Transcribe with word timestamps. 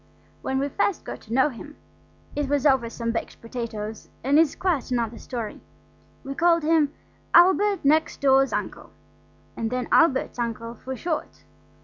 When 0.41 0.57
we 0.57 0.67
first 0.67 1.03
got 1.03 1.21
to 1.21 1.33
know 1.35 1.49
him 1.49 1.75
(it 2.35 2.49
was 2.49 2.65
over 2.65 2.89
some 2.89 3.11
baked 3.11 3.39
potatoes, 3.39 4.09
and 4.23 4.39
is 4.39 4.55
quite 4.55 4.89
another 4.89 5.19
story) 5.19 5.61
we 6.23 6.33
called 6.33 6.63
him 6.63 6.91
Albert 7.35 7.85
next 7.85 8.19
door's 8.19 8.51
Uncle, 8.51 8.89
and 9.55 9.69
then 9.69 9.87
Albert's 9.91 10.39
uncle 10.39 10.73
for 10.73 10.95
short. 10.95 11.43